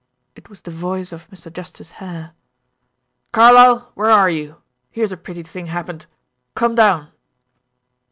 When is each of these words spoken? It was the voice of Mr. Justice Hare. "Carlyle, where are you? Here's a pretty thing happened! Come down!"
It 0.35 0.49
was 0.49 0.61
the 0.63 0.71
voice 0.71 1.11
of 1.11 1.29
Mr. 1.29 1.53
Justice 1.53 1.91
Hare. 2.01 2.31
"Carlyle, 3.31 3.91
where 3.93 4.09
are 4.09 4.31
you? 4.31 4.59
Here's 4.89 5.11
a 5.11 5.15
pretty 5.15 5.43
thing 5.43 5.67
happened! 5.67 6.07
Come 6.55 6.73
down!" 6.73 7.11